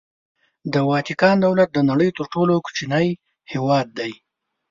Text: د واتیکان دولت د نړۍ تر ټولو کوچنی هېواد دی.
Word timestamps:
د 0.73 0.75
واتیکان 0.89 1.35
دولت 1.45 1.69
د 1.73 1.79
نړۍ 1.89 2.09
تر 2.17 2.23
ټولو 2.33 2.53
کوچنی 2.65 3.07
هېواد 3.51 3.87
دی. 3.99 4.11